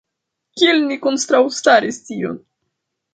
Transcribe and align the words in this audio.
Kiel 0.61 0.79
ni 0.85 0.95
kontraŭstaris 1.03 1.99
tion? 2.09 2.41